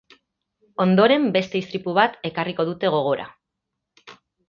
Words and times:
Ondoren, 0.85 1.27
beste 1.37 1.61
istripu 1.61 1.95
bat 1.99 2.17
ekarriko 2.33 2.69
dute 2.73 2.95
gogora. 2.99 3.33